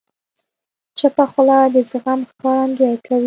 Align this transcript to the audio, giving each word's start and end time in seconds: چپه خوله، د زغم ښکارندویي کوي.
چپه 0.97 1.25
خوله، 1.31 1.57
د 1.73 1.75
زغم 1.89 2.19
ښکارندویي 2.29 2.97
کوي. 3.05 3.19